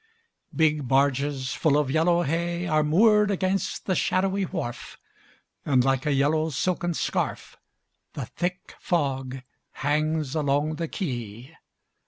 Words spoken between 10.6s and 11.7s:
the quay.